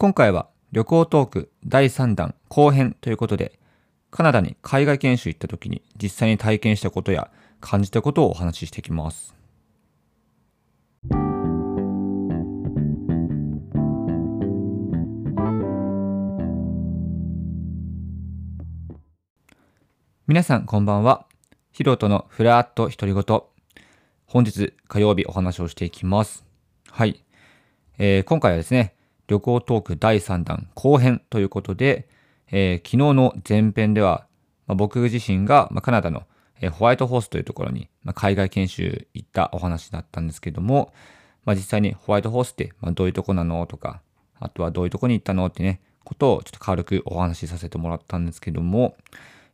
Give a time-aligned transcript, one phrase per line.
[0.00, 3.58] 今回は旅行トーク第3弾後編ということで、
[4.12, 9.34] カナダに海外研修行った時に実際に体験したことや感じたことをお話ししていきます。
[20.28, 21.26] 皆さんこんばんは。
[21.72, 23.42] ヒロトのフラット独り言。
[24.26, 26.44] 本日火曜日お話をしていきます。
[26.88, 27.24] はい。
[27.98, 28.94] えー、今回はですね、
[29.28, 32.08] 旅行トーク第3弾後編ということで、
[32.50, 34.26] えー、昨日の前編では、
[34.66, 36.24] まあ、僕自身が、まあ、カナダの、
[36.60, 40.94] えー、ホワイトホースというところに、まあ、海外研修行ったお話だったんですけども、
[41.44, 44.00] まあ、実際にホワイトホースって、まあ、どういうとこなのとか、
[44.40, 48.96] あとはどういうとこに行ったのってね、ことをちょっと軽くお話しさせてもらったんですけども、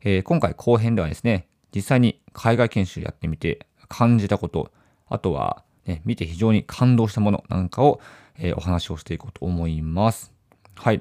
[0.03, 4.71] えー、今回後編ではですね、実際に海外研修やってみて感じたこと、
[5.09, 8.01] あとは、ね、見て非常に感動したものなんかを、
[8.39, 10.33] えー、お話をしていこうと思います。
[10.75, 11.01] はい。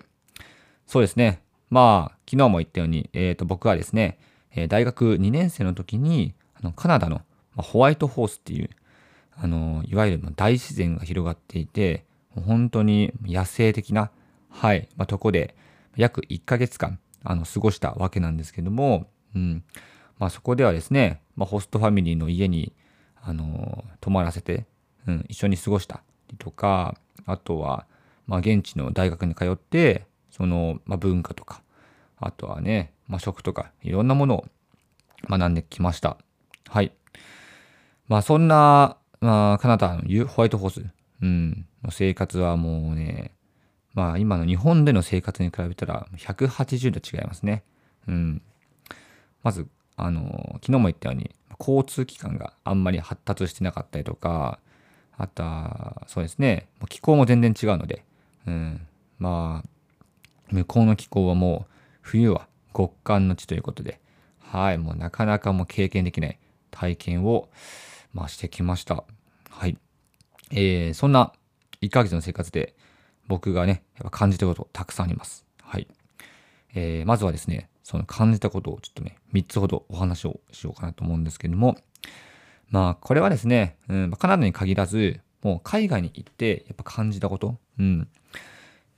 [0.85, 1.41] そうですね。
[1.69, 4.19] まあ、昨日も言ったように、えっ、ー、と、僕はですね、
[4.55, 7.21] え、大学2年生の時に、あのカナダの、
[7.55, 8.69] ホワイトホースっていう、
[9.35, 14.11] あの、いわゆる大自然が広がっていて、本当に野生的な、
[14.49, 15.55] はい、まあ、とこで、
[15.95, 19.63] 約1ヶ月間、あの、過ごしたわけなんですけども、うん。
[20.19, 22.73] まあ、そこではですね、まあ、ホストファミリーの家に、
[23.21, 24.65] あの、泊まらせて、
[25.07, 27.85] うん、一緒に過ごしたりとか、あとは、
[28.27, 31.61] まあ、現地の大学に通って、その、まあ、文化とか、
[32.17, 34.45] あとはね、まあ、食とか、いろんなものを
[35.29, 36.17] 学んできました。
[36.69, 36.91] はい。
[38.07, 40.85] まあ、そんな、まあ、カナダのホワイトホース、
[41.21, 43.31] うん、の生活はもうね、
[43.93, 47.63] まあ、今の日本での生活に比べたら180度違いますね。
[48.07, 48.41] うん。
[49.43, 54.59] まず、あの、昨日も言ったように、交通機関があんまり発達してなかったりとか、
[55.17, 58.03] あとは、そうですね、気候も全然違うので、
[58.47, 58.87] うん、
[59.19, 59.69] まあ、
[60.51, 63.99] 向こうの気候はもう、冬は極寒の地ということで、
[64.39, 66.39] はい、もうなかなかもう経験できない
[66.71, 67.49] 体験を、
[68.13, 69.03] まあ、してきました。
[69.49, 69.77] はい。
[70.51, 71.33] えー、そんな
[71.81, 72.75] 1ヶ月の生活で、
[73.27, 75.45] 僕がね、やっぱ感じたことたくさんあります。
[75.61, 75.87] はい。
[76.75, 81.77] えー、まずはですね、その感じたことをちょっとね、3つほどお話をしようかなと思うんですけども、
[82.69, 88.07] まあ、これはですね、うん、カナダに限らず、もう海外に行ってやっぱ感じたこと、うん。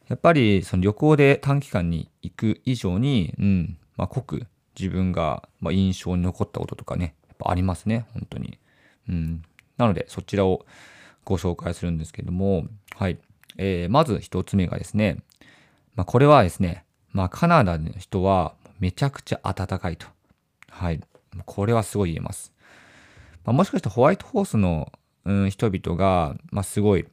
[0.07, 4.45] やっぱりその旅行で短期間に行く以上に、うん、まあ、濃く
[4.79, 8.59] 自分が印象に残ったこととかね、やっぱありますね、本当に。
[9.09, 9.43] うん。
[9.77, 10.65] なので、そちらを
[11.23, 13.17] ご紹介するんですけども、はい。
[13.57, 15.17] えー、まず一つ目がですね、
[15.95, 20.07] まあ、これはですね、まあ、カナダの人はめちゃくちゃ暖かいと。
[20.69, 21.01] はい。
[21.45, 22.53] これはすごい言えます。
[23.45, 24.91] まあ、もしかしてホワイトホースの、
[25.25, 27.05] うん、人々が、まあ、すごい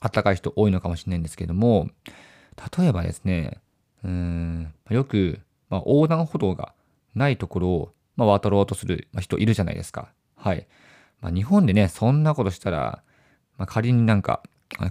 [0.00, 1.88] 暖かい人多いのかもしれないんですけども、
[2.78, 3.60] 例えばですね、
[4.04, 5.40] うん、よく、
[5.70, 6.72] まあ、横断歩道が
[7.14, 10.08] ないところを、まあ、渡ろうとする人いるじゃないですか。
[10.36, 10.66] はい。
[11.20, 13.02] まあ、日本でね、そんなことしたら、
[13.58, 14.42] まあ、仮になんか、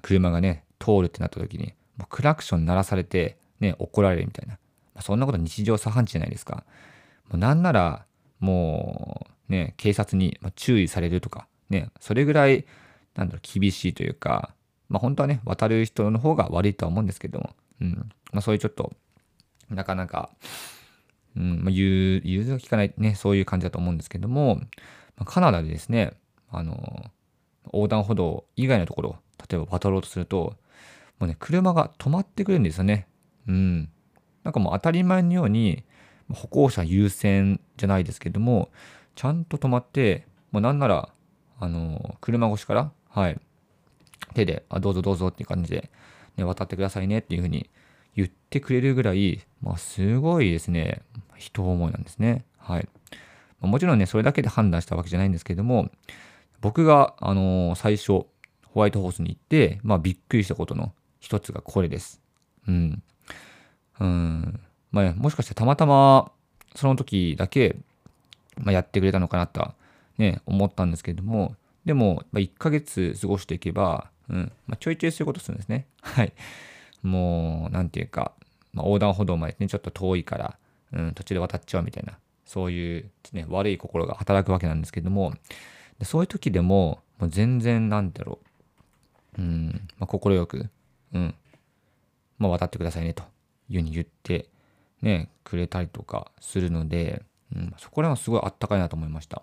[0.02, 4.54] 車がね、通るってなった時に、もうクラクション鳴らされて、ね、怒られるみたいな。
[4.94, 6.66] まあ、そんなこと日常茶飯事じゃないですか。
[7.30, 8.06] もうなんなら、
[8.40, 12.66] もう、ね、警察に注意されるとか、ね、それぐらい、
[13.16, 14.54] なんだろう、厳しいというか、
[14.90, 17.50] まあ本当はね、渡る人の方が悪いとは思うんですけども、
[17.82, 18.10] うん。
[18.32, 18.94] まあそういうちょっと、
[19.70, 20.30] なかなか、
[21.36, 26.14] うん、まあ、融通が効かないね、そういう感じだと思うんですけども、まあ、カナダでですね、
[26.50, 27.12] あの、
[27.66, 29.18] 横断歩道以外のところ、
[29.50, 30.56] 例えば渡ろうとすると、
[31.20, 33.08] もうね、車が止まってくるんですよね。
[33.48, 33.90] うん。
[34.44, 35.84] なんかもう当たり前のように、
[36.34, 38.70] 歩行者優先じゃないですけども、
[39.18, 41.10] ちゃんと止まって、もうなんなら、
[41.60, 43.40] あの、車越しから、はい、
[44.36, 45.90] 手で、あ、どうぞどうぞっていう感じで、
[46.38, 47.68] ね、渡ってくださいねっていうふうに
[48.16, 51.02] 言ってくれるぐらい、まあ、すごいですね、
[51.36, 52.46] 人思いなんですね。
[52.60, 52.88] はい。
[53.60, 55.90] もちろんね、それだけで判断したわけじゃないんですけども、
[56.62, 58.28] 僕が、あのー、最初、
[58.66, 62.22] ホワイトホースに行って、まあ、びっくりしたことの一つがこれです。
[62.68, 63.02] うん。
[64.00, 64.60] うん。
[64.92, 66.32] まあ、ねもしかしてたまたま
[66.76, 67.76] その時だけ、
[68.58, 69.76] まあ、やってくれたのかなとは
[70.18, 71.56] ね、思ったんですけれども、
[71.86, 75.86] でも、まあ、1ヶ月過ごしていけば、うんまあ、ちょいちょいそういうことするんですね。
[76.02, 76.34] はい。
[77.02, 78.34] もう、なんていうか、
[78.74, 80.58] まあ、横断歩道までね、ちょっと遠いから、
[80.92, 85.34] うん、途中で渡っちゃうみたいな、そういう、ね、悪い心が働くわけなんですけども、
[86.04, 88.40] そういう時でも、もう全然、なんだろ
[89.38, 90.70] う、うん、まあ、快く、
[91.14, 91.36] うん、
[92.38, 93.24] まあ、渡ってくださいね、と
[93.70, 94.50] いうふうに言って、
[95.02, 97.24] ね、くれたりとかするので、
[97.56, 99.42] うん、そこら辺はすごいあったかいなと思いました。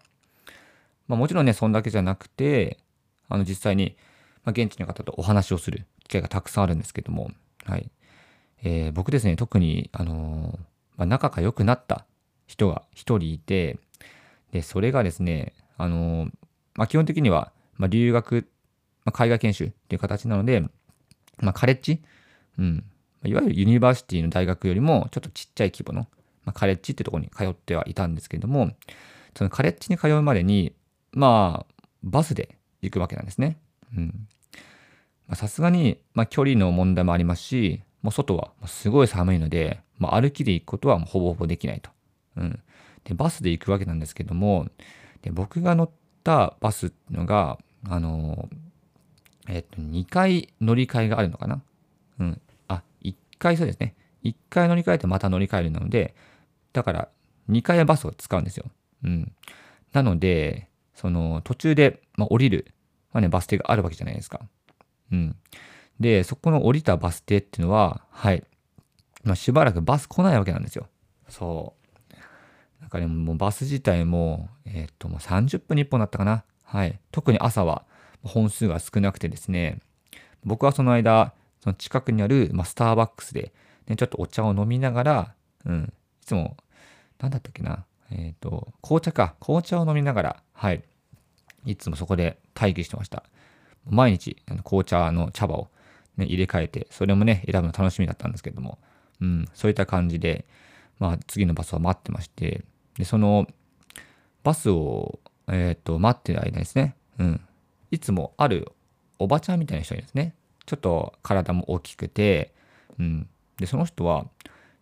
[1.09, 2.79] まあ、もちろんね、そんだけじゃなくて、
[3.29, 3.97] あの実際に、
[4.45, 7.31] まあ、現地の方とお話をする機会がたくさんあるんですけども、
[7.65, 7.91] はい。
[8.63, 10.59] えー、僕ですね、特に、あのー、
[10.97, 12.07] まあ、仲が良くなった
[12.47, 13.79] 人が一人いて、
[14.53, 16.31] で、それがですね、あのー、
[16.75, 18.47] まあ、基本的には、まあ、留学、
[19.05, 20.61] まあ、海外研修っていう形なので、
[21.41, 22.03] まあ、カレッジ、
[22.59, 22.85] うん、
[23.25, 26.07] いわゆるユニバーシティの大学よりもちょっとちっちゃい規模の、
[26.45, 28.71] まあ、カレッジってとこに通ってはいたんですけれども、
[29.37, 30.75] そのカレッジに通うまでに、
[31.13, 33.59] まあ、バスで行くわけなんですね。
[33.97, 34.29] うん。
[35.35, 41.91] さすがに、まあ、距離の問題もありますし、もう外はすごい寒いので、まあ、歩きで行くことはもうほぼほぼできないと。
[42.37, 42.61] うん。
[43.05, 44.69] で、バスで行くわけなんですけども、
[45.23, 45.91] で僕が乗っ
[46.23, 47.59] たバスっていうのが、
[47.89, 48.49] あの
[49.49, 51.63] えっと、2回乗り換えがあるのかな。
[52.19, 52.41] うん。
[52.69, 53.95] あ、1回そうですね。
[54.23, 56.15] 1回乗り換えてまた乗り換えるので、
[56.75, 57.09] だから
[57.49, 58.67] 2回バスを使うんですよ。
[59.05, 59.33] うん。
[59.93, 62.67] なので、その途中で、まあ、降りる、
[63.13, 64.41] まあね、バス停があるわけじゃないですか。
[65.13, 65.37] うん。
[66.01, 68.45] で、そこの降りたバス停っていうのは、はい。
[69.23, 70.89] まあ、しばらくバス来ないわけなんですよ。
[71.29, 72.15] そう。
[72.81, 76.45] なんかね、もうバス自体も、えー、っと、もう30分に1本だったかな。
[76.65, 76.99] はい。
[77.13, 77.85] 特に朝は
[78.25, 79.79] 本数が少なくてですね、
[80.45, 83.53] 僕はその間、その近くにある、まあ、スターバックスで、
[83.87, 85.35] ね、ちょっとお茶を飲みながら、
[85.65, 85.93] うん、
[86.25, 86.57] いつも、
[87.21, 90.83] なんだったっけな、えっ、ー、と、紅茶か、紅茶を飲みながら、はい、
[91.67, 93.25] いつもそこで待機してました。
[93.87, 95.69] 毎日、紅茶の茶葉を、
[96.17, 98.79] ね、入れ替えて、それもね、選ぶの楽しみだったんですけども、
[99.21, 100.47] うん、そういった感じで、
[100.99, 102.65] まあ、次のバスを待ってまして、
[102.97, 103.47] で、その、
[104.43, 105.19] バスを、
[105.49, 107.41] えっ、ー、と、待ってる間ですね、うん、
[107.91, 108.73] いつもある
[109.19, 110.35] おばちゃんみたいな人がいるんですね。
[110.65, 112.55] ちょっと体も大きくて、
[112.99, 113.29] うん、
[113.59, 114.27] で、その人は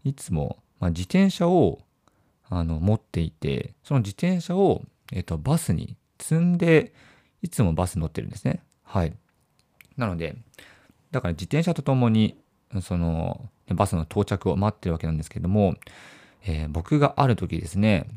[0.05, 1.79] いつも、まあ、自転車を
[2.51, 4.83] あの持っていて、その自転車を、
[5.13, 6.93] えっ、ー、と、バスに積んで、
[7.41, 8.65] いつもバス乗ってるんですね。
[8.83, 9.15] はい。
[9.97, 10.35] なので、
[11.13, 12.37] だから自転車とともに、
[12.81, 15.77] その、バスの到着を待ってるわけなんですけども、
[16.45, 18.09] えー、僕がある時ですね、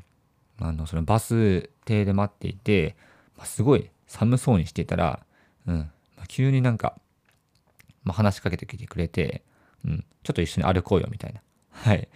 [0.59, 2.95] あの、そのバス停で待っていて、
[3.37, 5.19] まあ、すごい寒そうにしていたら、
[5.67, 5.77] うん、
[6.17, 6.97] まあ、急になんか、
[8.03, 9.43] まあ、話しかけてきてくれて、
[9.85, 11.41] うん、ちょっと一緒に歩こうよみたいな。
[11.69, 12.07] はい。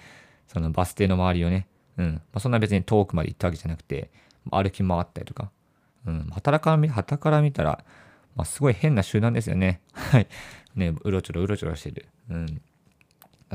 [0.51, 1.67] そのバス停の周りをね、
[1.97, 4.09] うん、まあ、そんな別に遠くまで行ったわけじゃなくて、
[4.51, 5.51] 歩き回ったりとか、
[6.07, 7.83] うん、働から見、旗から見たら、
[8.35, 9.81] まあ、すごい変な集団ですよね。
[9.93, 10.27] はい。
[10.75, 12.07] ね、うろちょろうろちょろしてる。
[12.29, 12.61] うん。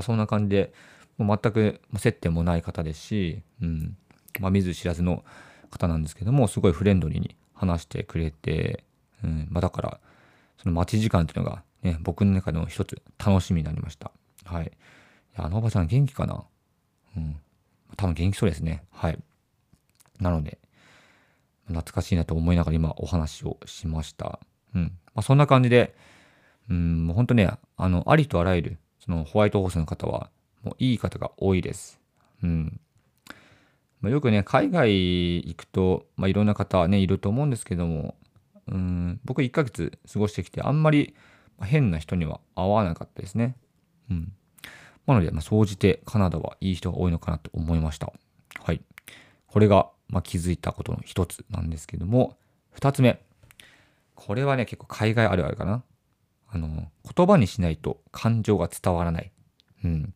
[0.03, 0.73] そんな感じで、
[1.19, 3.97] もう全く接点もない方ですし、うん。
[4.41, 5.25] まあ、見ず知らずの
[5.71, 8.85] 方なんですけども、すごいフレンドリーに話してくれて、
[9.23, 9.49] うん。
[9.51, 10.01] まあ、だから、
[10.59, 14.11] その待ち時間っていうのが、ね、僕の中でも一つ楽しみになりました。
[14.45, 14.67] はい。
[14.67, 14.69] い
[15.37, 16.45] やあのおばちゃん元気かな？
[17.17, 17.37] うん。
[17.97, 18.85] 多分元気そうですね。
[18.91, 19.19] はい。
[20.21, 20.59] なので、
[21.67, 24.39] 懐かしいなと思いながら今お話をしました。
[24.75, 24.83] うん。
[25.15, 25.95] まあ、そんな感じで、
[26.69, 30.31] うん、もう本当ね、あの、ありとあらゆる、そのホワイトホースの方は、
[30.63, 32.01] もういい方が多いです。
[32.43, 32.81] うん。
[34.01, 38.15] まあ、よくね、海外行くと、まあ、いろんな方ね、いると思うんですけども、
[38.67, 41.15] うん、僕1ヶ月過ごしてきて、あんまり
[41.61, 43.57] 変な人には会わなかったですね。
[44.11, 44.33] うん。
[45.07, 48.13] なので、まあ、総じてカナダはいい人が多いのかなと思いました。
[48.63, 48.81] はい。
[49.47, 52.37] これが、まあ、気づいたことの一つなんですけども、
[52.71, 53.21] 二つ目。
[54.15, 55.83] これはね、結構海外あるあるかな。
[56.49, 59.33] あの、言葉にしないと感情が伝わらない。
[59.85, 60.13] うん。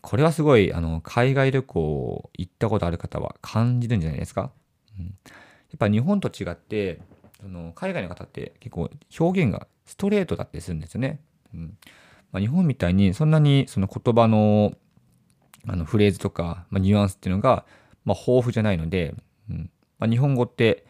[0.00, 4.50] これはすごい、あの、海外旅行行ったことある方は感じるんじゃないですか。
[4.98, 5.04] うん。
[5.06, 7.00] やっぱ日本と違って、
[7.40, 11.20] その海外の方って結構表現がストレートだったりするんですよね。
[11.54, 11.76] うん
[12.32, 14.72] まあ、日本みたいにそんなにその言葉の
[15.66, 17.66] あのフレーズとか、まあ、ニュアンスっていうのが、
[18.06, 19.14] まあ、豊富じゃないので、
[19.50, 20.86] うんまあ、日本語って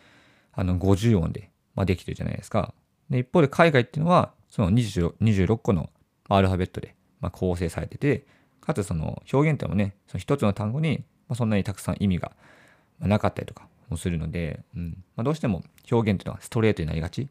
[0.53, 2.73] あの50音で、まあ、できてるじゃないですか。
[3.09, 5.91] で一方で海外っていうのはその 26, 個の
[6.29, 8.25] アルファベットで、まあ、構成されてて
[8.61, 12.33] かつその表現っていうのもね一つの単語に、まあ、そんなにたくさん意味が
[13.01, 17.29] なかったりとかもするので、うんまあ、どうしても表現っていうのはストレートになりがち。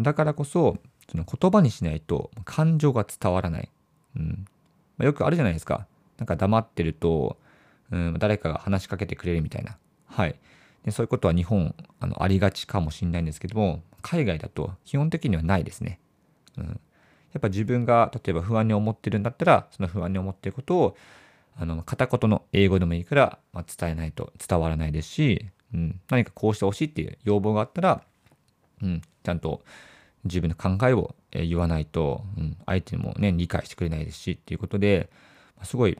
[0.00, 0.78] だからこそ
[1.10, 3.70] その言葉にしないと感情が伝わらない。
[4.16, 4.46] うん
[4.98, 5.86] まあ、よくあるじゃないですか。
[6.18, 7.36] なんか黙ってると、
[7.90, 9.76] うん、誰かが話しかけてくれるみたいな。
[10.06, 10.36] はい。
[10.84, 16.00] でそういうことは日本あのありがちかもしれないんですけども、海外だと基本的にはないですね。
[16.58, 20.96] うん、やっぱ自分が例えば不安に思ってるんだったら、その不安に思ってることを
[21.56, 28.02] あの片言の英語でもいいから、まあ、伝えないと伝わらないですし、うん、何かこうしてほしいっていう要望があったら、
[28.82, 29.62] うん、ちゃんと
[30.24, 35.10] 自分の考えを言わないと、うん、相手もね、理解してくれないですしっていうことで、
[35.64, 35.98] すごい、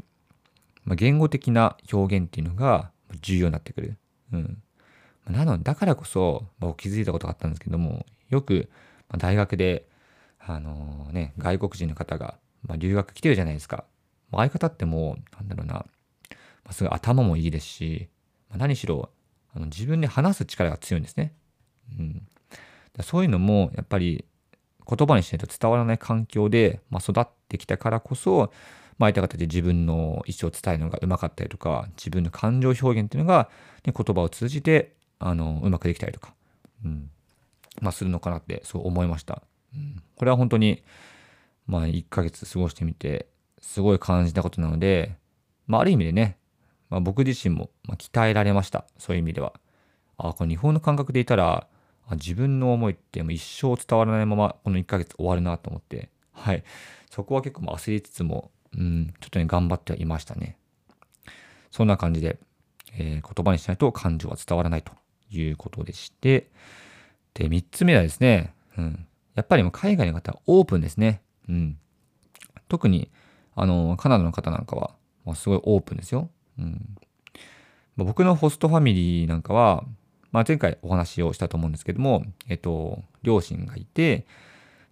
[0.84, 3.96] まあ、言語的な表現っていうのが重要になってくる。
[4.32, 4.62] うん。
[5.28, 8.68] なので、だからこそ、僕気づいたことがあったんですけども、よく、
[9.18, 9.86] 大学で、
[10.38, 13.84] あのー、ね、外国人の方が、まあ、留学来てるじゃないですか。
[14.32, 15.84] 相方ってもう、なんだろうな、
[16.64, 18.08] ま、すごい頭もいいですし、
[18.48, 19.10] まあ、何しろ
[19.54, 21.34] あの自分で話す力が強いんですね。
[21.98, 22.26] うん、
[23.00, 24.24] そういうのもやっぱり
[24.88, 28.52] 言葉にしないと伝わらない環境で、まあ、育ってきたからこそ、
[28.98, 33.48] まあ、相手方で自分の意思を伝えるのがうまかったりとか自分の感情表現っていうのが、
[33.86, 36.34] ね、言葉を通じてあのうまくできたりとか、
[36.84, 37.10] うん
[37.80, 39.42] まあ、するのかなってそう思いました。
[39.74, 40.82] うん、これは本当に、
[41.66, 43.26] まあ、1ヶ月過ごしてみて
[43.60, 45.16] すごい感じたことなので、
[45.66, 46.36] まあ、ある意味でね、
[46.90, 49.54] まあ、僕自身も鍛えられましたそういう意味では。
[50.18, 51.66] あこの日本の感覚でいたら
[52.14, 56.10] 自分の思いってもう一生伝わらないままこの1ヶ月終わるなと思って。
[56.32, 56.64] はい。
[57.10, 60.56] そこは結構焦りつつもうんちょっとね頑張ってはいましたね。
[61.70, 62.38] そんな感じで、
[62.96, 64.92] えー、言葉にしないと感情は伝わらないと
[65.30, 66.50] いうことでして。
[67.34, 71.22] で3つ目はですね、うん、やっぱりもう海外の方はオープンですね。
[71.48, 71.78] うん。
[72.68, 73.10] 特に
[73.54, 76.96] あのカナダの方なんかは、まあ、すごいオープンですよ、うん。
[77.96, 79.84] 僕のホストファミリーなんかは、
[80.32, 84.26] まあ、前回お話をしたと思うんですけども、えっと、両親がいて、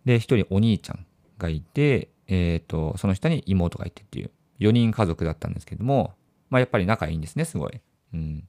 [0.05, 1.07] で、一人お兄ちゃん
[1.39, 4.31] がいて、えっと、その下に妹がいてっていう、
[4.61, 6.15] 4人家族だったんですけども、
[6.51, 7.81] まあ、やっぱり仲いいんですね、すごい。
[8.15, 8.45] うん。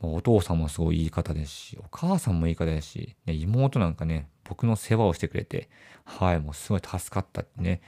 [0.00, 5.68] お父さんもすごいいい方ですし、お母さんもいい方ですし、妹なんかね、僕の世話をしてくれて、
[6.04, 7.80] はい、もうすごい助かったってね、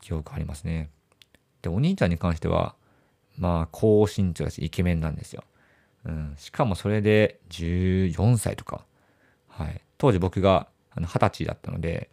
[0.00, 0.88] 記憶ありますね。
[1.60, 2.74] で、お兄ちゃんに関しては、
[3.36, 5.44] まあ、高身長だし、イケメンなんですよ。
[6.08, 8.84] うん、しかもそれで14歳とか、
[9.46, 12.10] はい、当時僕が二十歳だったので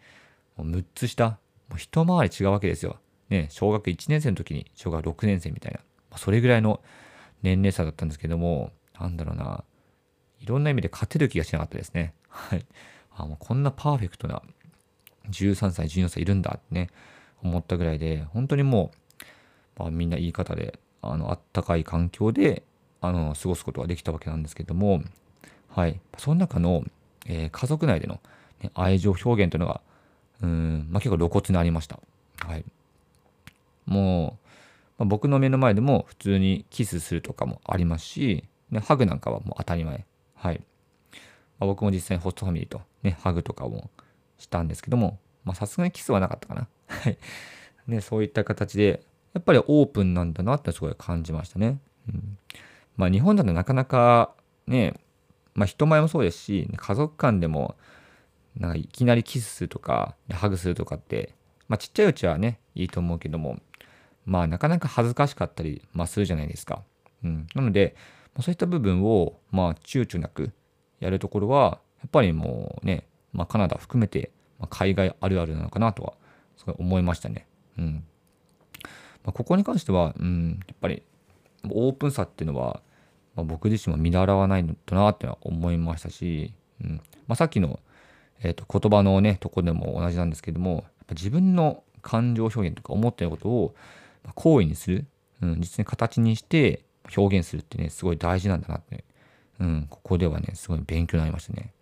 [0.58, 1.40] もう6つ下。
[1.68, 2.98] もう一回り違うわけですよ。
[3.30, 5.80] ね、小学1年生の時に小学6年生みたいな、
[6.12, 6.80] まあ、それぐらいの
[7.42, 9.64] 年齢差だったんですけどもなんだろうな。
[10.40, 12.14] いろんな意味で勝てる気がしなかったですね。
[12.30, 12.66] はい、
[13.16, 14.44] あもうこんなパーフェクトな
[15.30, 16.90] 13歳14歳いるんだってね
[17.42, 18.92] 思ったぐらいで本当にも
[19.78, 22.64] う、まあ、みんないい方であのあったかい環境で
[23.02, 25.04] あの過ごすことができたわけなんですけども、
[25.70, 26.84] はい、その中の、
[27.26, 28.20] えー、家族内での、
[28.62, 29.82] ね、愛情表現というのが
[30.42, 32.00] うん、まあ、結構露骨にありました。
[32.40, 32.66] はい、
[33.86, 34.52] もう、
[35.00, 40.06] まあ、僕の目の前でも普通にキスするとかもありますし、ね、ハグなんかはもう当たり前。
[40.36, 40.62] はい
[41.60, 43.90] まあ、僕も実際にホストファミリーと、ね、ハグとかも
[44.38, 45.18] したんですけども
[45.54, 46.68] さすがにキスはなかったかな。
[46.88, 47.18] はい、
[47.88, 49.02] ね、そういった形で
[49.34, 51.80] やっぱりオープンなんだなってすごい感じましたね。
[52.10, 52.38] うん
[52.98, 54.34] まあ、日本だとなかなか
[54.68, 54.94] ね、
[55.54, 57.76] まあ、人前もそうですし、家族間でも、
[58.58, 61.34] なんかいきなりキスするとか、ハグするとかって、
[61.68, 63.60] まあ、ちっちゃいうちはね、いいと思うけども、
[64.26, 66.84] まあ、なかなか恥ずかしかったり、まあ、するじゃないですか。
[67.24, 67.48] うん。
[67.54, 67.96] なので、
[68.42, 70.52] そういった部分を、まあ、躊躇なく
[71.00, 76.14] やるところは、やっぱりもうね、まあ、カナダ含めて、ま、海外あるあるなのかなとは、
[76.58, 77.48] すごい思いましたね。
[77.78, 78.04] うん。
[79.24, 81.04] まあ、ここに関しては、うん、やっぱり
[81.70, 82.82] オープンさっていうのは、
[83.36, 87.80] まあ、僕自身も見習わないのとなって思いましたし、うんまあ、さっきの、
[88.42, 93.76] えー、と言葉のねとこでも同じなんですけども自分の感情表現とか思ってることを
[94.36, 95.06] 行為にする、
[95.42, 96.84] うん、実に形にして
[97.16, 99.04] 表現するってねすごい大事なんだなって、
[99.60, 101.74] うん、ここではねすごい勉強になりましたね。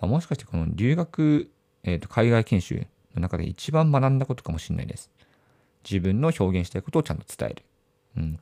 [0.00, 1.50] まあ、もしかしてこの留学、
[1.82, 5.10] えー、と海外研修の中で一番学んだことかもしれないです。
[5.88, 7.62] 自分の表現したいことをちゃんと伝える。
[8.16, 8.38] うん。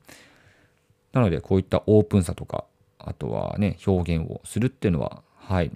[1.16, 2.66] なので、こういったオープンさとか、
[2.99, 5.70] あとはね、表現をするっていうのは、はい。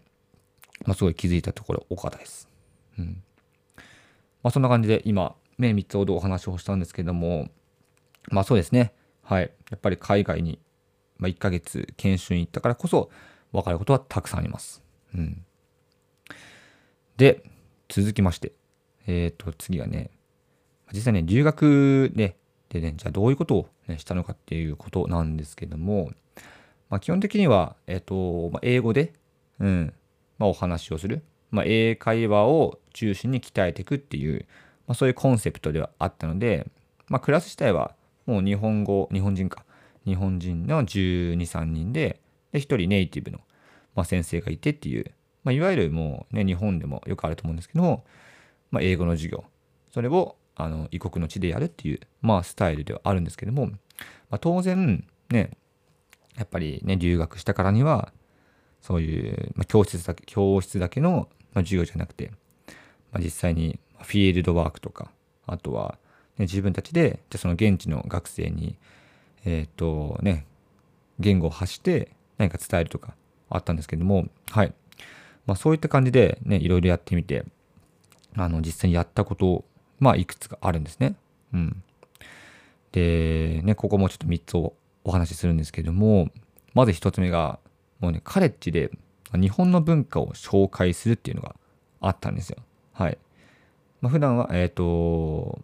[0.84, 2.46] まあ、すごい気づいたところ多かったです。
[2.98, 3.22] うん。
[4.42, 7.48] まあ、そんな感じで今、目3つほどお話をしたんですけども、
[8.28, 8.92] まあそうですね。
[9.22, 9.50] はい。
[9.70, 10.58] やっぱり海外に、
[11.16, 13.10] まあ、1ヶ月研修に行ったからこそ、
[13.50, 14.82] 分かることはたくさんあります。
[15.14, 15.42] うん。
[17.16, 17.42] で、
[17.88, 18.52] 続きまして、
[19.06, 20.10] えっ、ー、と、次はね、
[20.92, 22.36] 実際ね、留学で、
[22.70, 26.12] でね、じゃあどういうことを、ね、したのかっていうことなんですけども、
[26.88, 29.12] まあ、基本的には、えっ、と、まあ、英語で、
[29.58, 29.94] うん、
[30.38, 31.22] まあ、お話をする。
[31.50, 34.46] まあ、英会話を中心に鍛えていくっていう、
[34.86, 36.66] まあ、そういうコンセプトではあったので、
[37.08, 37.94] まあ、クラス自体は
[38.26, 39.64] もう日本語、日本人か、
[40.04, 42.20] 日本人の12、3人で、
[42.52, 43.38] で、1人ネイティブの、
[43.96, 45.10] まあ、先生がいてっていう、
[45.42, 48.04] まあ、いわゆるもうね、日本でもよくあると思うんですけども、
[48.70, 49.44] まあ、英語の授業、
[49.92, 53.76] それをあの異国の地でやるっていう、まあ、スタイルではあるんですけども、ま
[54.32, 55.50] あ、当然ね
[56.36, 58.12] やっぱりね留学したからには
[58.80, 62.30] そういう、まあ、教室だけ教室だけの、まあ、授業じゃなくて、
[63.12, 65.10] まあ、実際にフィールドワークとか
[65.46, 65.98] あとは、
[66.38, 68.76] ね、自分たちでじゃその現地の学生に
[69.44, 70.46] えっ、ー、とね
[71.18, 73.14] 言語を発して何か伝えるとか
[73.50, 74.72] あったんですけどもはい、
[75.46, 77.44] まあ、そういった感じでねいろいろやってみて
[78.36, 79.64] あの実際にやったこと
[80.00, 81.14] まあ、いくつかあるんですね。
[81.52, 81.82] うん。
[82.92, 86.30] で、ね、ここもちょっと3つをお話しするんですけども、
[86.74, 87.58] まず1つ目が、
[88.00, 88.90] もうね、カレッジで
[89.32, 91.54] 日本の文化を紹介するっていうのが
[92.00, 92.56] あったんですよ。
[92.92, 93.18] はい。
[94.00, 95.60] まあ、普段は、えっ、ー、と、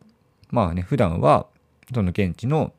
[0.50, 1.46] まあね、普段は、
[1.92, 2.72] その現地の、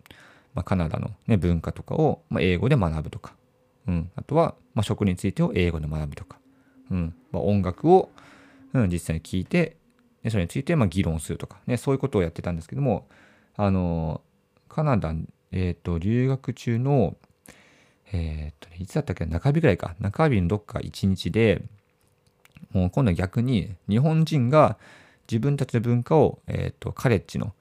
[0.53, 3.33] まあ、カナダの、ね、文化とかを、まあ、英語で学ぶとか、
[3.87, 6.37] うん、あとは、まあ、食についてを英語で学ぶとか、
[6.91, 8.09] うんまあ、音楽を、
[8.73, 9.77] うん、実際に聞いて、
[10.29, 13.07] それについてま議論するとか、ね、そういうことをやってたんですけども、
[13.55, 14.21] あの、
[14.69, 15.13] カナダ、
[15.51, 17.15] えっ、ー、と、留学中の、
[18.11, 19.95] えっ、ー、と、ね、いつだったっけ中日ぐらいか。
[19.99, 21.63] 中日のどっか一日で、
[22.71, 24.77] もう今度は逆に日本人が
[25.29, 27.53] 自分たちの文化を、えっ、ー、と、カレッジの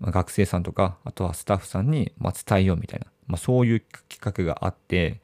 [0.00, 5.20] 学生さんとか、あとはスタッフさんに、ま伝えようみたいな、まあ、そういう企画があって、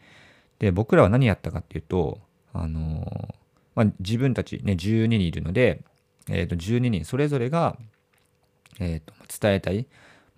[0.59, 2.21] で、僕らは何やったかっていうと、
[2.53, 3.35] あの
[3.75, 5.83] まあ、自分たちね、12人いるので、
[6.29, 7.77] え、ー、と、12人それぞれが、
[8.81, 9.87] え、ー、と、伝えたい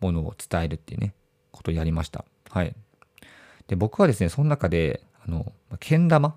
[0.00, 1.14] ものを伝えるっていうね、
[1.50, 2.24] ことをやりました。
[2.50, 2.74] はい。
[3.68, 6.36] で、僕はですね、その中で、あの、けん玉、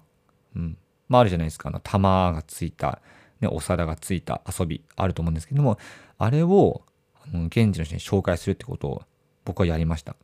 [0.56, 0.78] うん、
[1.10, 3.02] まあ、あるじゃないですか、あの、玉がついた、
[3.42, 5.78] ね、お皿がついた遊びあると思うんですけども、
[6.18, 6.84] あれを、
[7.24, 9.04] あの現地の人に紹介するってことを
[9.44, 10.16] 僕はやりました。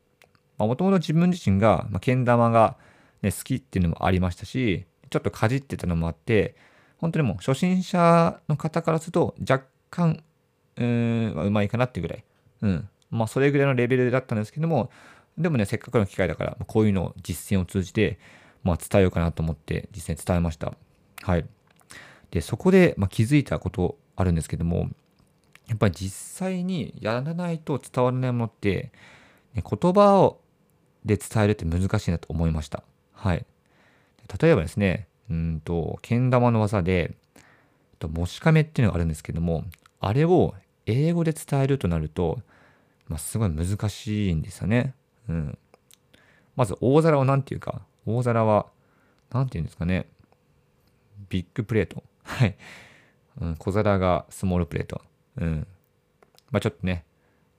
[0.57, 2.77] もともと自分自身が、まあ、けん玉が、
[3.21, 6.55] ね、好きっていうのもありましたし、ちょっとかじってたのもあって、
[7.03, 10.23] 本当にもう初心者の方からすると若干、
[10.77, 12.23] うーん、うまいかなっていうぐらい。
[12.61, 12.89] うん。
[13.11, 14.89] まあ、それぐらいのレベルだったんですけども、
[15.37, 18.19] でもね、せっかくの機会だから、こういうのを実践を通じて、
[18.63, 20.73] まあ、伝えようかなと思って実際に伝えました。
[21.23, 21.45] はい。
[22.31, 24.87] で、そこで、まあ、気づいたことあるんですけども、
[25.67, 28.93] やっぱり実際にやらないと伝わらないものって、
[29.53, 30.39] ね、言葉を
[31.03, 32.83] で伝えるって難しいなと思いました。
[33.11, 33.45] はい。
[34.41, 37.15] 例えばですね、うんと、けん玉の技で、
[37.97, 39.65] ともしかめっていうのがあるんですけども、
[39.99, 40.53] あれを
[40.85, 42.39] 英語で伝えるとなると、
[43.07, 44.93] まあ、すごい難しいんですよね。
[45.27, 45.57] うん。
[46.55, 48.67] まず大皿を何て言うか、大皿は、
[49.31, 50.05] 何て言うんですかね。
[51.29, 52.03] ビッグプレート。
[52.23, 52.55] はい。
[53.41, 55.01] うん、小皿がスモールプレート。
[55.37, 55.67] うん。
[56.51, 57.05] まあちょっとね、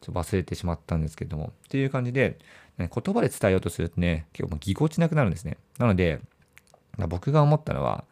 [0.01, 1.53] ちょっと忘れてしまったんですけども。
[1.67, 2.39] っていう感じで、
[2.79, 5.57] ね、言葉で伝えようとするとね、結構もぎこちなくなるんですね。
[5.79, 6.21] なので、
[6.97, 8.05] 僕が思ったのは、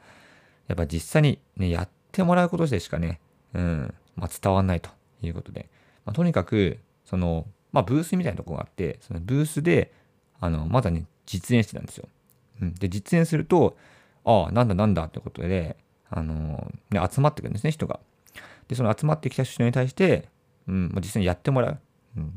[0.69, 3.21] やっぱ実際にね、やってもらうことでしかね、
[3.55, 4.91] うん、まあ、伝わんないと
[5.23, 5.69] いうことで、
[6.05, 9.93] まあ、とにかく、その、まあ、ブースみたいなとこがあって、そのブースで、
[10.41, 12.09] あの、まだね、実演してたんですよ。
[12.61, 13.77] うん、で、実演すると、
[14.25, 15.77] ああ、なんだなんだってことで、
[16.11, 18.01] あのね、集まってくるんですね、人が。
[18.69, 20.29] で、その集まってきた人に対して、
[20.69, 21.79] うん、まあ、実際にやってもらう。
[22.17, 22.33] うん。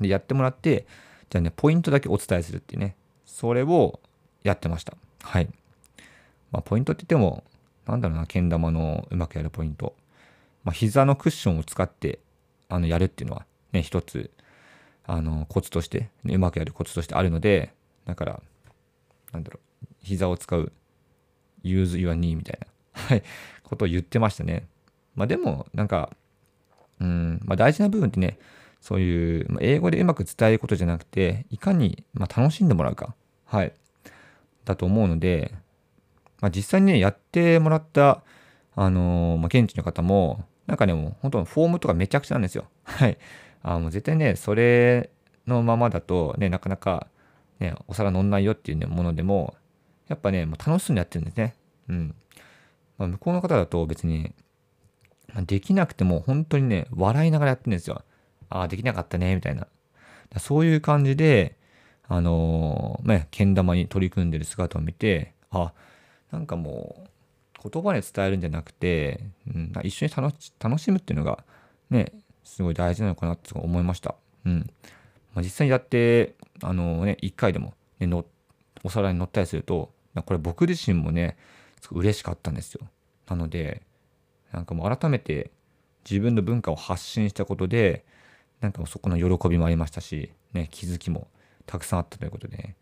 [0.00, 0.86] で、やってもらって、
[1.30, 4.00] じゃあね、ポイントだけお伝えするっていうね、それを
[4.42, 4.96] やってました。
[5.22, 5.48] はい。
[6.50, 7.44] まあ、ポイントって言っても、
[7.86, 9.94] なんだろうな、けん玉のうまくやるポイント。
[10.64, 12.18] まあ、膝のクッションを使って、
[12.68, 14.30] あの、やるっていうのは、ね、一つ、
[15.06, 17.72] あの、コツとして、ね、うまくやるコツとしてあるので、
[18.04, 18.42] だから、
[19.32, 20.72] なんだろう、膝を使う、
[21.64, 22.66] use your knee みたいな、
[23.08, 23.22] はい、
[23.64, 24.66] ことを言ってましたね。
[25.14, 26.10] まあ、でも、なんか、
[27.00, 28.38] うん、まあ、大事な部分ってね、
[28.80, 33.14] そういう、まあ、英語でうまく伝えることじゃなくて、いかに、まあ、楽しんでもらうか。
[33.44, 33.72] はい。
[34.68, 35.54] だと思うので、
[36.40, 38.22] まあ、実際にね、やってもらった、
[38.76, 42.66] あのー、まあ、現地の方も、なんかね、もう本当フォームとかめちゃくちゃなんですよ。
[42.84, 43.18] はい。
[43.62, 45.10] あもう絶対ね、それ
[45.46, 47.08] のままだとね、なかなか、
[47.58, 49.56] ね、お皿乗んないよっていう、ね、ものでも、
[50.06, 51.54] やっぱね、もう楽しんでやってるんですね。
[51.88, 52.14] うん。
[52.98, 54.32] まあ、向こうの方だと別に、
[55.34, 58.02] まできなくても本当にね、笑いながらやってるんですよ。
[58.50, 59.66] ああ、できなかったね、みたいな。
[60.38, 61.57] そういう感じで、
[62.08, 65.72] あのー、ね、けん玉に取り組んでる姿を見て、あ、
[66.30, 67.04] なんかも
[67.64, 69.20] う、言葉で伝えるんじゃなくて、
[69.54, 70.12] うん、一緒に
[70.58, 71.44] 楽しむっていうのが、
[71.90, 72.12] ね、
[72.44, 74.14] すごい大事なのかなって思いました。
[74.46, 74.70] うん。
[75.34, 78.24] まあ、実際にやって、あのー、ね、一回でも、ね、の
[78.84, 79.90] お皿に乗ったりすると、
[80.24, 81.36] これ僕自身もね、
[81.80, 82.86] すごい嬉しかったんですよ。
[83.28, 83.82] なので、
[84.52, 85.50] なんかもう改めて
[86.08, 88.04] 自分の文化を発信したことで、
[88.60, 91.28] なんかそこの喜びもありましたし、ね、気づきも
[91.68, 92.76] たくさんあったということで、ね、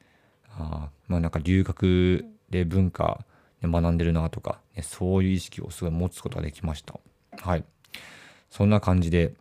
[0.50, 3.24] あまあなんか留学で文化
[3.60, 6.94] で学んでるなとか、ね、そういう意識をすごい持つことができました。
[7.38, 7.64] はい。
[8.48, 9.34] そんな感じで、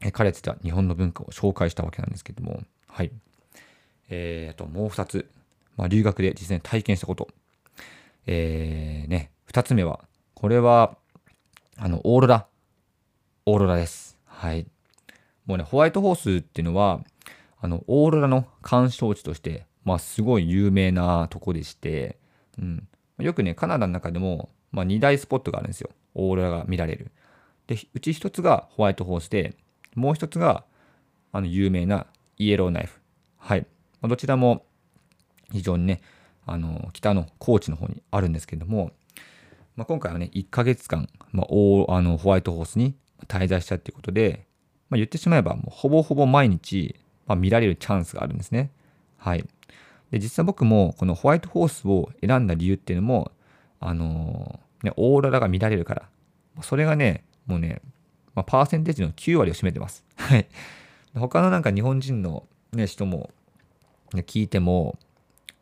[0.00, 3.10] え彼てた日本の文化を紹介したわけなんですけども、はい。
[4.10, 5.30] えー、と、もう2つ、
[5.76, 7.28] まあ、留学で実際に体験したこと。
[8.26, 10.96] えー、ね、2つ目は、これは、
[11.76, 12.46] あの、オーロラ。
[13.46, 14.18] オーロラです。
[14.26, 14.66] はい。
[15.46, 17.00] もうね、ホワイトホースっていうのは、
[17.58, 22.18] あの、オーロラの鑑賞地として、まあ、すごい有名なとこでして、
[22.58, 22.88] うん。
[23.18, 25.90] よくね、カナダの中でも、まあ、2大スポットがあるんですよ。
[26.14, 27.12] オーロラが見られる。
[27.66, 29.54] で、うち一つがホワイトホースで、
[29.94, 30.64] もう一つが、
[31.32, 32.06] あの、有名な
[32.38, 33.00] イエローナイフ。
[33.38, 33.66] はい。
[34.00, 34.64] まあ、どちらも
[35.52, 36.00] 非常にね、
[36.46, 38.92] あの、北の高知の方にあるんですけれども、
[39.76, 41.46] まあ、今回はね、1ヶ月間、まあ、
[41.96, 42.96] あのホワイトホースに
[43.28, 44.46] 滞在したっていうことで、
[44.88, 48.70] まあ、言ってしまえば、もうほぼほぼ毎日、まあ、見られるチャンスがあるんですね。
[49.18, 49.44] はい。
[50.10, 53.32] で、実は僕もこのホワイトホースを選んだ理由っていうのも、
[53.80, 56.08] あのー、ね、オーロラが見られるから。
[56.62, 57.80] それがね、もうね、
[58.34, 60.04] まあ、パーセンテージの9割を占めてます。
[60.16, 60.46] はい。
[61.14, 63.30] 他のなんか日本人の、ね、人も、
[64.12, 64.98] ね、聞いても、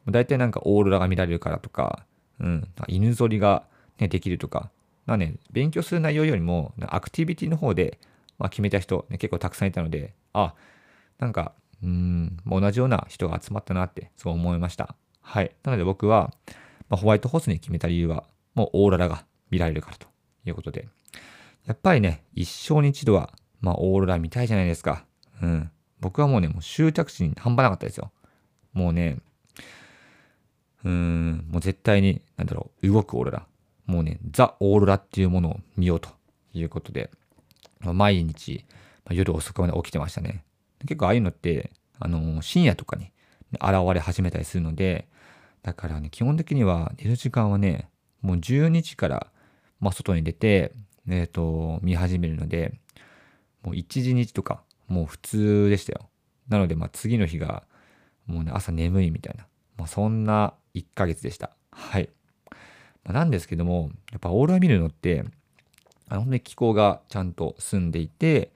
[0.09, 2.05] 大体なんかオーロラが見られるからとか、
[2.40, 3.64] うん、犬ぞりが、
[3.98, 4.70] ね、できるとか、
[5.07, 7.98] まあね、勉強する内容よりも、アクティビティの方で、
[8.38, 10.55] まあ、決めた人、ね、結構たくさんいたので、あ、
[11.18, 14.96] なんか、うん、同じような人が集まったなって、そう思いました。
[15.20, 15.55] はい。
[15.62, 16.33] なので僕は、
[16.88, 18.24] まあ、ホワイトホースに決めた理由は、
[18.55, 20.07] もうオーロラが見られるからと
[20.44, 20.88] いうことで、
[21.66, 25.05] やっぱりね、一生に一度は、まあ、オーロラ見たいじゃないですか。
[25.42, 25.70] うん。
[26.00, 28.12] 僕はもうね、もう執着心半端なかったですよ。
[28.74, 29.18] もうね、
[30.85, 33.46] うーん、もう絶対に、なんだろう、動くオーロラ。
[33.87, 36.11] もうね、ザ・オーロラっていうものを見ようと
[36.53, 37.11] いうことで、
[37.81, 38.64] 毎日、
[39.05, 40.44] まあ、夜遅くまで起きてましたね。
[40.87, 43.11] 結構ああいうのって、あの、深夜とかに、
[43.55, 45.09] 現れ始めたりするので、
[45.62, 47.88] だからね、基本的には寝る時間はね、
[48.20, 49.27] もう12時から、
[49.81, 50.73] まあ、外に出て、
[51.09, 52.75] えっ、ー、と、見始めるので、
[53.62, 56.09] もう1時日とか、もう普通でしたよ。
[56.49, 57.64] なので、まあ、次の日が、
[58.27, 61.51] もうね、朝眠いみたいな、まあ、そんな1ヶ月でした。
[61.70, 62.09] はい。
[63.05, 65.25] まあ、なんですけども、やっぱオーロラ見るのって、
[66.09, 68.53] あの本当に気候がちゃんと澄んでいて、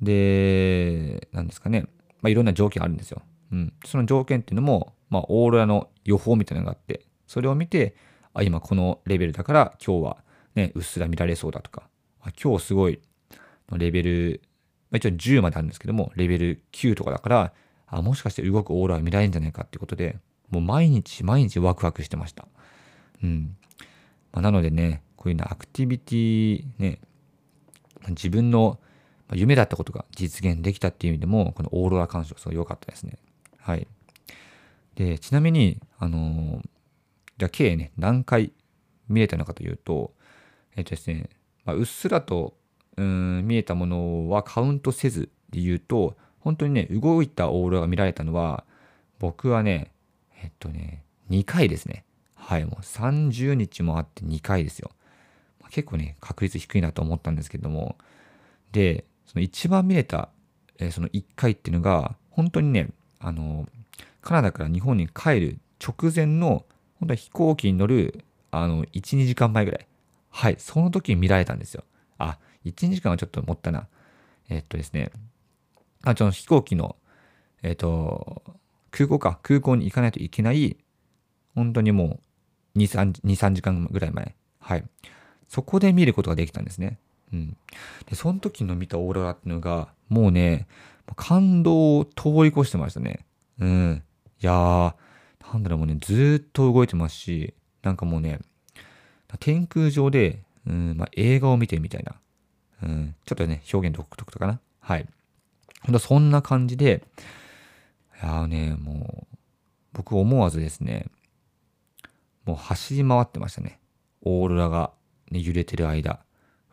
[0.00, 1.86] で、なんですかね、
[2.22, 3.22] まあ、いろんな条件あるんですよ。
[3.52, 3.72] うん。
[3.84, 7.94] その条件っていうのも、まあ、オーロラの予報みたいなのがあって、それを見て、
[8.34, 10.16] あ、今このレベルだから今日は
[10.54, 11.88] ね、うっすら見られそうだとか、
[12.20, 13.00] あ今日すごい
[13.76, 14.40] レベル、
[14.90, 17.52] まあ、一応10まであるんですけども、レベル9とかだから、
[17.86, 20.18] あ、もしかして動くオーロラ見られるんじゃないかっていうことで、
[20.50, 22.46] もう毎日毎日ワクワクしてました。
[23.22, 23.56] うん。
[24.32, 27.00] まあ、なのでね、こういうのアクティビティね、
[28.08, 28.78] 自分の
[29.32, 33.18] 夢だったことが実現できたっていう意味でも、このオーロラ鑑賞すごい良かったですね。
[33.58, 33.86] はい。
[34.94, 36.62] で、ちなみに、あの、
[37.36, 38.52] じゃあ計ね、何回
[39.08, 40.12] 見れたのかというと、
[40.76, 41.28] えっとですね、
[41.64, 42.54] まあ、うっすらと
[42.96, 48.64] うん見えたものはカウントせずで言うと、本当にね、動いたオーロラが見られたのは、
[49.18, 49.92] 僕はね、
[50.42, 52.04] えっとね、2回ですね。
[52.34, 54.90] はい、もう30日もあって2回ですよ。
[55.70, 57.96] 結構ね、確率低いなと思ったんですけども、
[58.72, 60.30] で、その一番見れた、
[60.78, 62.88] えー、その1回っていうのが、本当にね、
[63.20, 63.68] あの、
[64.22, 66.64] カナダから日本に帰る直前の、
[66.98, 69.86] 本当に飛行機に乗る、あの、1、2時間前ぐらい。
[70.30, 71.84] はい、その時に見られたんですよ。
[72.16, 73.86] あ、1、2時間はちょっと持ったな。
[74.48, 75.12] えー、っとですね、
[76.04, 76.96] あ、その飛行機の、
[77.62, 78.42] えー、っと、
[78.90, 80.78] 空港か、空港に行かないといけない、
[81.54, 82.20] 本当にも
[82.74, 84.34] う2、3, 2 3時間ぐらい前。
[84.60, 84.84] はい。
[85.48, 86.98] そこで見ることができたんですね。
[87.32, 87.56] うん。
[88.06, 90.66] で、その時の見たオーロラっていうのが、もうね、
[91.16, 93.26] 感動を通り越してましたね。
[93.58, 94.02] うん。
[94.40, 94.94] いやー、
[95.52, 98.40] なんだろうもうね、ずっと動いてますし、なんかもうね、
[99.40, 102.16] 天空上で、うん、まあ、映画を見てるみたいな。
[102.82, 104.60] うん、ちょっとね、表現独特とかな。
[104.80, 105.06] はい。
[105.82, 107.02] ほんとそんな感じで、
[108.22, 109.36] いやーね、もう、
[109.92, 111.06] 僕思わずですね、
[112.44, 113.80] もう走り回ってましたね。
[114.22, 114.92] オーロラが、
[115.30, 116.20] ね、揺れてる間。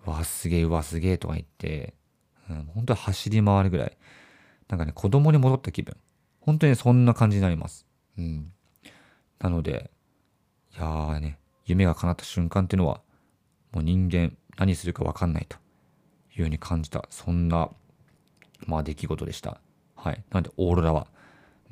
[0.05, 1.93] わ、すげえ、わ、すげえとか言って、
[2.49, 3.97] うん、本当に走り回るぐらい。
[4.67, 5.95] なんかね、子供に戻った気分。
[6.39, 7.85] 本当にそんな感じになります。
[8.17, 8.51] うん。
[9.39, 9.91] なので、
[10.75, 13.01] いやーね、夢が叶った瞬間っていうのは、
[13.71, 15.57] もう人間何するかわかんないと
[16.35, 17.69] いうふうに感じた、そんな、
[18.65, 19.59] まあ出来事でした。
[19.95, 20.23] はい。
[20.31, 21.07] なので、オーロラは、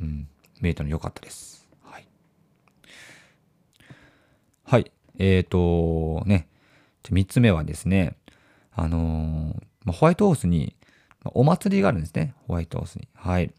[0.02, 0.28] うん、
[0.62, 1.70] 見えたの良かったです。
[1.84, 2.08] はい。
[4.64, 4.92] はい。
[5.18, 6.48] えっ、ー、と、ね、
[7.04, 8.16] 3つ目はですね、
[8.76, 10.76] あのー、ホワイトホースに、
[11.26, 12.34] お祭りがあるんですね。
[12.48, 13.08] ホワイトホースに。
[13.16, 13.54] はい。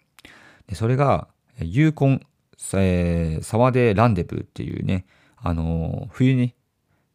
[0.66, 1.28] で、それが、
[1.60, 2.20] ユーコン、
[2.74, 6.54] えー、沢でランデブーっていうね、あの、冬に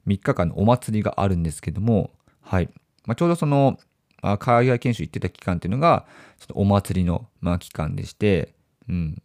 [0.07, 2.69] 3日間のお祭りがあるんですけども、はい。
[3.05, 3.79] まあ、ちょうどその、
[4.21, 6.05] あ海外研修行ってた期間っていうのが、
[6.37, 8.53] そのお祭りの、まあ、期間でして、
[8.87, 9.21] うん。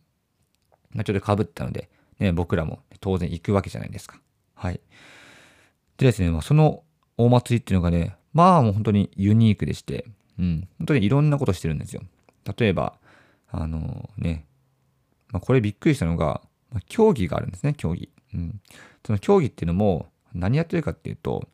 [0.93, 4.21] まあ、ちょっと被ったので、ね、僕らも当然行くわけじゃないですか。
[4.55, 4.81] はい。
[5.97, 6.83] でですね、まあ、その
[7.17, 10.05] お祭りっていうのがね、まあもう本当にユニークでして、
[10.39, 10.69] うん。
[10.79, 12.03] 本当にいろんなことしてるんですよ。
[12.59, 12.99] 例えば、
[13.49, 14.45] あのね、
[15.31, 18.11] まあ、これびっくりしたのが、まあ、競技があるんですね、競技。
[18.35, 18.61] うん。
[19.07, 21.49] その競技っていうのも何やってるかっていうと、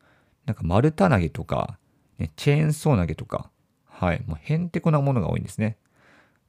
[0.46, 1.78] なんか丸太投げとか、
[2.18, 3.50] ね、チェーンソー投げとか、
[3.84, 5.76] はい、もうへんてこなものが多いんですね。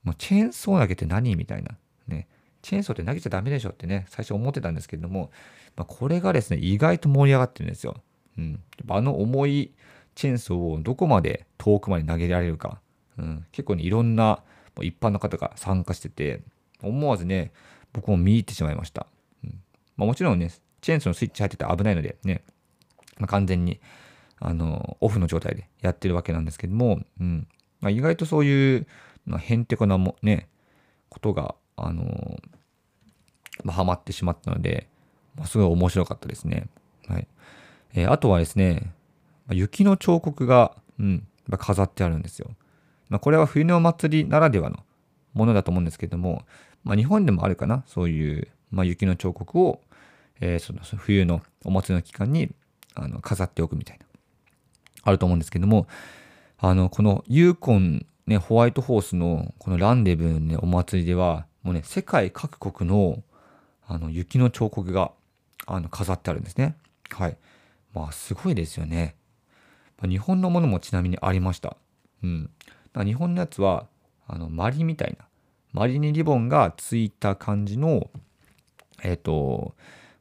[0.03, 1.35] もうチェーンソー投げって何？
[1.35, 1.77] みたいな。
[2.07, 2.27] ね。
[2.61, 5.31] チェーンソーって投げちゃダメでしょってね、最初思ってたんですけれども、
[5.75, 7.97] まあ、これがですね、意外と盛り上がってるんですよ。
[8.37, 8.63] うん。
[8.89, 9.73] あの重い
[10.15, 12.80] チェーンソーをどこまで遠くまで投げられるか。
[13.17, 13.45] うん。
[13.52, 14.43] 結構ね、いろんな
[14.82, 16.41] 一般の方が参加してて、
[16.82, 17.52] 思わずね、
[17.93, 19.08] 僕も見入ってしまいました。
[19.43, 19.62] うん
[19.97, 20.50] まあ、もちろんね、
[20.82, 22.43] チェーンソーのスイッチ入ってたら危ないのでね、
[23.19, 23.80] まあ、完全に
[24.39, 27.47] あのオフの状態でやってるわけなんですけども、うん
[27.80, 28.88] まあ、意外とそういう、
[29.26, 30.50] ま、へんてこなもね、
[31.10, 32.39] ことが、あの
[33.63, 34.88] まあ、はまってしまったので、
[35.36, 36.67] まあ、すごい面白かったですね。
[37.08, 37.28] はい
[37.93, 38.93] えー、あとはですね、
[39.53, 42.51] 雪の彫刻が、うん、飾ってあるんですよ。
[43.09, 44.77] まあ、これは冬のお祭りならではの
[45.33, 46.43] ものだと思うんですけども、
[46.83, 49.81] まあ、日本でもあるかな、そういう、まあ、雪の彫刻を、
[50.39, 52.51] えー、その冬のお祭りの期間に
[52.95, 54.05] あの飾っておくみたいな、
[55.03, 55.87] あると思うんですけども、
[56.57, 63.23] あの、このユーコン、ね、ホワイトホースのこのランデブーの、ね、お祭りでは、もうね、世界各国の
[63.87, 65.11] あの雪の彫刻が
[65.65, 66.75] あの飾ってあるんですね。
[67.09, 67.37] はい。
[67.93, 69.15] まあ、すごいですよね。
[70.07, 71.77] 日本のものもちなみにありました。
[72.23, 72.49] うん。
[72.95, 73.87] 日本のやつは、
[74.27, 75.25] あの、マリみたいな、
[75.73, 78.09] マリにリボンがついた感じの、
[79.03, 79.75] えっ、ー、と、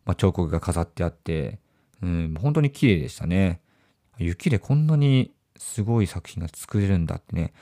[0.04, 1.58] まあ、彫刻が飾ってあって、
[2.02, 3.60] うん、本当に綺麗でしたね。
[4.18, 7.52] 雪でこんなにすごい作品が作れるんだってね、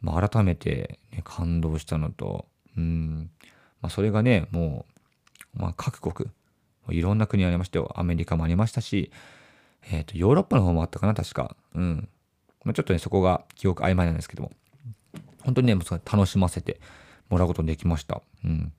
[0.00, 3.30] まあ、改めて、ね、感動したのと、うん
[3.80, 4.86] まあ、それがね、も
[5.56, 6.30] う、まあ、各国、
[6.90, 7.92] いろんな国ありましたよ。
[7.96, 9.10] アメリカもありましたし、
[9.90, 11.56] えっ、ー、と、ヨーロッパの方もあったかな、確か。
[11.74, 12.08] うん。
[12.64, 14.52] まあ、ちょっとね、そこが記憶曖昧なんですけども、
[15.42, 16.80] 本当にね、もう楽しませて
[17.28, 18.22] もらうことできました。
[18.44, 18.72] うん。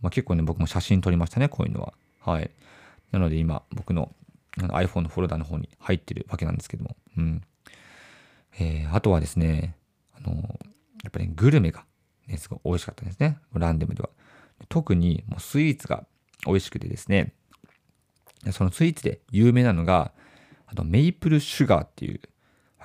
[0.00, 1.92] まあ、結構ね、僕も写真撮りましたね、こういうのは。
[2.20, 2.50] はい。
[3.12, 4.12] なので今、僕の
[4.56, 6.96] iPhone のフォルダの方に入ってるわけなんですけども。
[7.18, 7.42] うん。
[8.58, 9.76] えー、あとはですね、
[10.14, 10.58] あの、
[11.04, 11.84] やっぱり、ね、グルメが、
[12.26, 13.38] ね、すごい美味しかったですね。
[13.52, 14.08] ランデムでは。
[14.68, 16.06] 特にもうスイーツが
[16.46, 17.34] 美味しくてですね、
[18.52, 20.12] そのスイーツで有名なのが、
[20.66, 22.20] あのメイプルシュガーっていう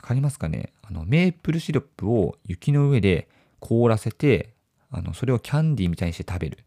[0.01, 0.73] わかりますかね？
[0.81, 4.53] あの、メープルシロップを雪の上で凍らせて、
[4.89, 6.57] あの、それをキャンディーみたいにして食べる。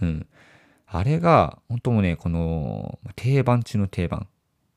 [0.00, 0.26] うん。
[0.86, 4.28] あれが、本当もね、この、定番中の定番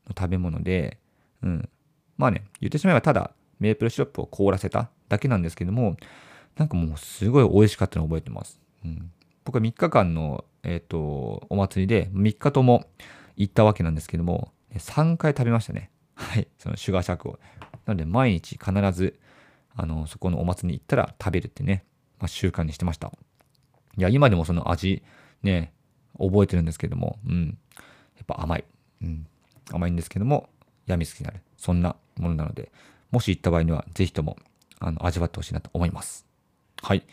[0.08, 0.98] の食べ物で、
[1.44, 1.70] うん。
[2.18, 5.96] まあね、言ってしまえばただ、メープルシロップを凍らせただけなんですけども、
[6.58, 8.60] なんかもうすごい美味しかったのを覚えてます。
[8.84, 9.12] うん。
[9.46, 12.86] 僕は3日間の、えっ、ー、と、お祭りで3日とも
[13.38, 15.92] 行ったわけなんですけども、3回食べましたね。
[16.16, 16.48] はい。
[16.58, 17.40] そのシュガーシャークを。
[17.86, 19.20] なので毎日必ず、
[19.76, 21.86] あの、そこのお祭りに行ったら食べるってね、
[22.20, 23.12] まあ、習慣にしてました。
[23.98, 25.04] いや、今でもその味、
[25.42, 25.74] ね、
[26.18, 27.58] 覚えてるんですけども、うん。
[28.18, 28.66] やっぱ甘い。
[29.02, 29.26] うん。
[29.72, 30.50] 甘いんですけども、
[30.86, 31.42] やみつきになる。
[31.58, 32.72] そんなものなので、
[33.12, 34.38] もし行った場合には、ぜひとも、
[34.80, 36.26] あの、味わってほしいなと思います。
[36.82, 37.06] はい。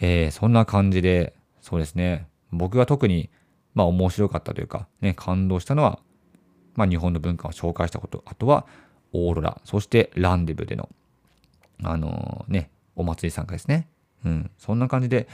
[0.00, 2.28] えー、そんな感じで、そうですね。
[2.50, 3.30] 僕が特に、
[3.74, 6.00] まあ面白かったというか、ね、感動したのは、
[6.78, 8.64] まあ日本の文化を紹介したこと、あとは、
[9.12, 10.88] オーロラ、そしてランデブでの、
[11.82, 13.88] あのー、ね、お祭り参加ですね。
[14.24, 14.50] うん。
[14.58, 15.26] そんな感じで、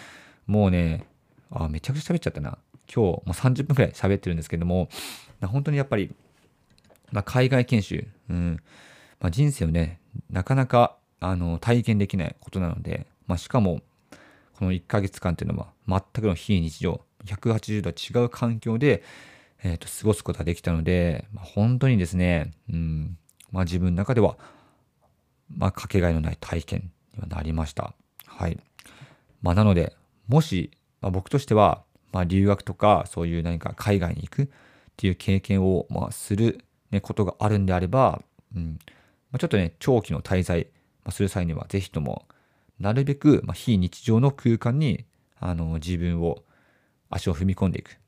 [0.46, 1.06] もうね、
[1.50, 2.56] あ、めちゃくちゃ喋っちゃったな。
[2.92, 4.88] 今日もう30分くらい喋ってるんですけども、
[5.42, 6.14] 本当にやっぱり、
[7.12, 8.62] まあ、海外研修、うん
[9.20, 13.80] まあ、人生をね、なかなかあの体験できないことなので、まあ、しかも、
[14.58, 19.02] この1ヶ月間っていうのは全くの非日常、180度は違う環境で、
[19.64, 23.18] えー、と過ごすことができたので、まあ、本当にですね、うん
[23.50, 24.36] まあ、自分の中では、
[25.50, 27.94] まあ、かけがえのない体験にはなりました。
[28.26, 28.58] はい。
[29.40, 29.96] まあ、なので、
[30.28, 34.48] もし、まあ、僕としては、まあ、留学とか、そういう何か海外に行くっ
[34.98, 38.20] ていう経験を、まあ、する、ね、ことがあるんであれば、
[38.54, 38.78] うん
[39.30, 40.66] まあ、ちょっとね、長期の滞在、
[41.04, 42.26] まあ、する際には、ぜひとも、
[42.78, 45.06] なるべく、ま、非日常の空間に、
[45.38, 46.42] あの、自分を、
[47.08, 47.98] 足を踏み込んでいく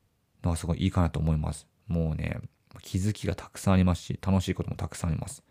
[0.43, 1.67] のがすごいいいかなと思います。
[1.87, 2.39] もうね、
[2.81, 5.43] 気づきがたくさんありますし、楽しいこともたくさんあります。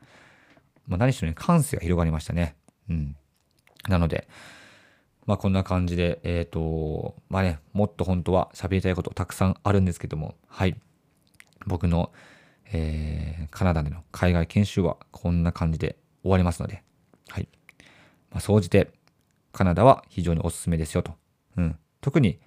[0.87, 2.57] まあ、何しろね、感性が広がりましたね。
[2.89, 3.17] うん。
[3.89, 4.29] なので、
[5.27, 10.81] まあこんな感じで、えっ、ー、と、まあね、もっと本当は喋りたいことたくさんあるんですけども、はい。
[11.67, 12.13] 僕の、
[12.73, 16.83] えー、カナダでの海外研修はこんな感じで終わりますので、
[17.29, 17.49] はい。
[18.31, 18.93] まあ、総じて、
[19.53, 21.15] カナダは非常におすすめですよと。
[21.57, 21.77] うん。
[22.01, 22.39] 特に、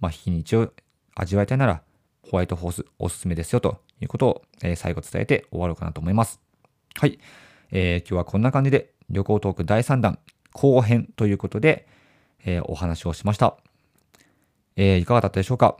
[0.00, 0.72] まあ、日にちを
[1.16, 1.82] 味わいたいなら、
[2.30, 6.40] ホワイトホースおすすめですよということを、えー、最後伝えて終わろうかなと思います。
[6.96, 7.18] はい。
[7.70, 10.18] えー、今日はこんな感じで旅行トーク第3弾
[10.52, 11.86] 後編ということで、
[12.44, 13.56] えー、お話をしました。
[14.76, 15.76] えー、いかがだったでしょうか？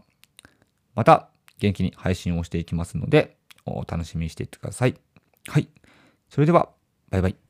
[0.95, 4.95] また元気に配信をしていきますので、お楽しみにしていってください。
[5.49, 5.69] はい。
[6.29, 6.71] それでは、
[7.11, 7.48] バイバイ。